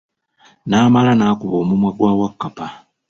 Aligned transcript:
Naamala 0.69 1.11
n'akuba 1.15 1.55
omumwa 1.61 1.91
gwa 1.97 2.11
Wakkapa. 2.19 2.67